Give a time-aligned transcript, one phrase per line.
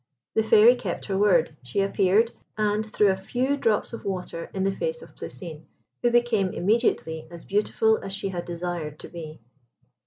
[0.33, 1.55] The Fairy kept her word.
[1.61, 5.67] She appeared, and threw a few drops of water in the face of Plousine,
[6.01, 9.41] who became immediately as beautiful as she had desired to be.